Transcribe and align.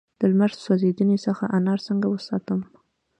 د 0.19 0.21
لمر 0.31 0.51
سوځیدنې 0.65 1.17
څخه 1.25 1.43
انار 1.57 1.79
څنګه 1.87 2.07
وساتم؟ 2.09 2.59